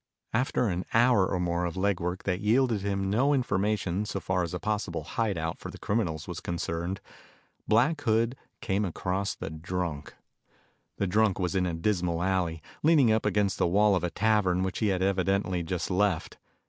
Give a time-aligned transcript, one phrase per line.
[0.33, 4.41] After an hour or more of leg work that yielded him no information so far
[4.41, 6.99] as a possible hideout for the criminals was concerned,
[7.67, 10.15] Black Hood came across the drunk.
[10.97, 14.63] The drunk was in a dismal alley, leaning up against the wall of a tavern
[14.63, 16.39] which he had evidently just left.